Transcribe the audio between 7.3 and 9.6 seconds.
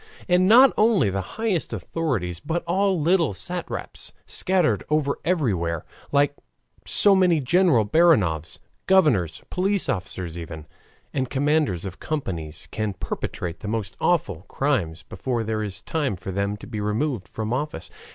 General Baranovs, governors,